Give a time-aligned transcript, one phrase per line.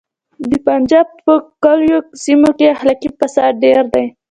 [0.49, 4.05] د پنجاب په کلیوالو سیمو کې اخلاقي فساد ډیر دی